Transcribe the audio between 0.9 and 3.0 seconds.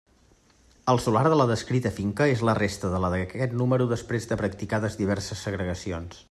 El solar de la descrita finca és la resta